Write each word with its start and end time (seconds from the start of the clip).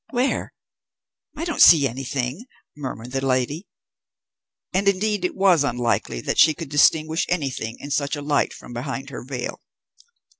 "Where? 0.09 0.51
I 1.37 1.45
don't 1.45 1.61
see 1.61 1.87
anything," 1.87 2.47
murmured 2.75 3.11
the 3.11 3.23
lady; 3.23 3.67
and 4.73 4.87
indeed 4.87 5.23
it 5.23 5.35
was 5.35 5.63
unlikely 5.63 6.21
that 6.21 6.39
she 6.39 6.55
could 6.55 6.69
distinguish 6.69 7.27
anything 7.29 7.77
in 7.79 7.91
such 7.91 8.15
a 8.15 8.21
light 8.23 8.51
from 8.51 8.73
behind 8.73 9.11
her 9.11 9.23
veil. 9.23 9.61